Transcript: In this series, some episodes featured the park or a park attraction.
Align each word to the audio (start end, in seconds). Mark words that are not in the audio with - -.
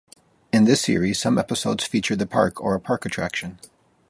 In 0.51 0.63
this 0.65 0.81
series, 0.81 1.19
some 1.19 1.37
episodes 1.37 1.83
featured 1.83 2.17
the 2.17 2.25
park 2.25 2.59
or 2.59 2.73
a 2.73 2.79
park 2.79 3.05
attraction. 3.05 3.59